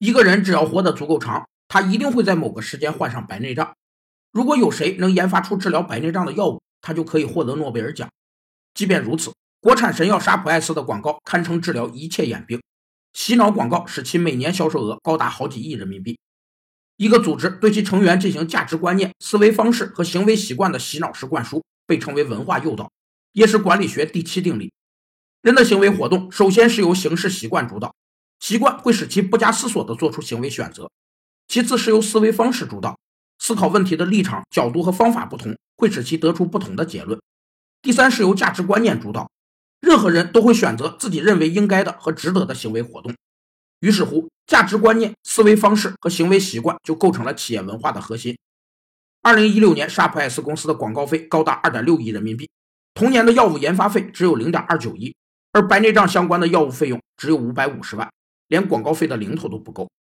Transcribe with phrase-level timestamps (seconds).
[0.00, 3.76] 一个人只要活得足够长，他一定会在某个时间患上白内障。
[4.32, 8.08] 如果有谁能研发出治疗白内障的药物，他就可以获得诺贝尔奖。
[8.72, 12.62] 即便如此，国产神药沙普艾斯的广告堪称治疗一切眼病，
[13.12, 16.18] 洗脑广告使其每年销售额高达好几亿人民币。
[16.96, 22.90] 一个组织对其成员进行价值观念、思维方式和行为习惯的洗脑式灌输，被称为文化诱导，
[23.32, 24.72] 也是管理学第七定律。
[25.42, 27.94] 人的行为活动首先是由形式习惯主导，
[28.40, 30.86] 习惯会使其不加思索地做出行为选择；
[31.46, 32.98] 其次是由思维方式主导，
[33.38, 37.18] 思考问题的立场、角度和方法不同，会使其得出不同的结论；
[37.82, 39.30] 第三是由价值观念主导，
[39.80, 43.14] 任何人都会选择自己认为应该的和值得的行为活动。
[43.80, 48.36] 于是乎，价值观念、思维方式和行为习惯就构成了企业文化的核心。
[49.22, 52.48] 二零一六年，沙普艾斯公司的广告费高达二点六亿人民币，
[52.94, 55.14] 同年的药物研发费只有零点二九亿。
[55.52, 58.08] 而白内障相关的药物费用只有五百五十万，
[58.50, 59.90] 连广告费的零头都不够。